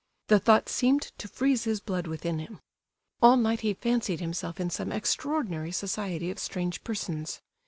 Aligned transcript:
The 0.29 0.39
thought 0.39 0.67
seemed 0.67 1.03
to 1.19 1.27
freeze 1.27 1.65
his 1.65 1.79
blood 1.79 2.07
within 2.07 2.39
him. 2.39 2.59
All 3.21 3.37
night 3.37 3.59
he 3.59 3.75
fancied 3.75 4.19
himself 4.19 4.59
in 4.59 4.71
some 4.71 4.91
extraordinary 4.91 5.71
society 5.71 6.31
of 6.31 6.39
strange 6.39 6.83
persons. 6.83 7.39